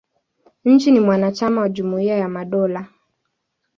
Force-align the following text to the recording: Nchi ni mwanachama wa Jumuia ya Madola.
Nchi 0.65 0.91
ni 0.91 0.99
mwanachama 0.99 1.61
wa 1.61 1.69
Jumuia 1.69 2.17
ya 2.17 2.29
Madola. 2.29 2.87